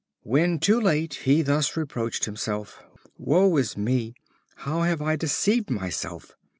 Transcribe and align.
When 0.23 0.57
too 0.57 0.81
late 0.81 1.13
he 1.25 1.43
thus 1.43 1.77
reproached 1.77 2.25
himself: 2.25 2.81
"Woe 3.19 3.55
is 3.57 3.77
me! 3.77 4.15
How 4.55 4.81
have 4.81 4.99
I 4.99 5.15
deceived 5.15 5.69
myself! 5.69 6.35